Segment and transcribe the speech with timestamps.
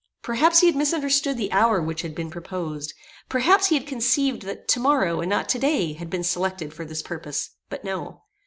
[0.23, 2.95] Perhaps he had misunderstood the hour which had been proposed.
[3.29, 6.85] Perhaps he had conceived that to morrow, and not to day, had been selected for
[6.85, 8.23] this purpose: but no.